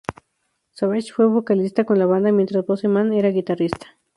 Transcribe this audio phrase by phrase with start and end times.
[0.71, 3.99] Savage fue vocalista en la banda mientras Bozeman era el guitarrista.